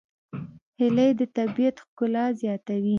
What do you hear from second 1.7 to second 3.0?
ښکلا زیاتوي